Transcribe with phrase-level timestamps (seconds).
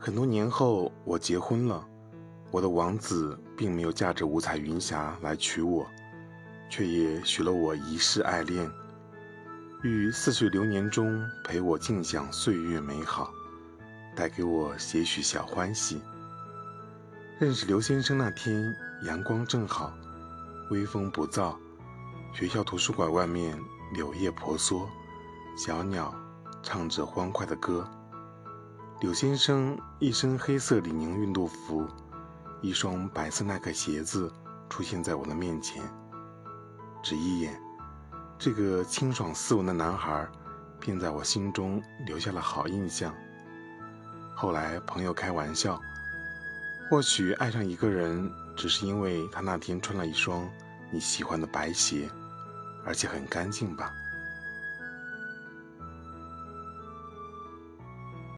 [0.00, 1.84] 很多年后，我结婚了，
[2.52, 5.84] 我的王子并没有驾着五彩云霞来娶我，
[6.70, 8.70] 却也许了我一世爱恋，
[9.82, 13.32] 于似水流年中陪我尽享岁月美好，
[14.14, 16.00] 带给我些许小欢喜。
[17.40, 18.72] 认识刘先生那天，
[19.04, 19.92] 阳光正好，
[20.70, 21.56] 微风不燥，
[22.32, 23.60] 学校图书馆外面
[23.94, 24.88] 柳叶婆娑，
[25.56, 26.14] 小鸟
[26.62, 27.86] 唱着欢快的歌。
[29.00, 31.86] 柳先生一身黑色李宁运动服，
[32.60, 34.32] 一双白色耐克鞋子
[34.68, 35.80] 出现在我的面前。
[37.00, 37.62] 只一眼，
[38.36, 40.26] 这个清爽斯文的男孩
[40.80, 43.14] 便在我心中留下了好印象。
[44.34, 45.80] 后来朋友开玩笑，
[46.90, 50.50] 或许爱上一个人只是因为他那天穿了一双
[50.90, 52.10] 你喜欢的白鞋，
[52.84, 53.94] 而且很干净吧。